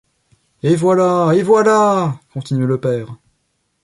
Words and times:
Et 0.63 0.75
voilà! 0.75 1.31
et 1.35 1.43
voilà! 1.43 2.19
continuait 2.33 2.65
le 2.65 2.79
père. 2.81 3.17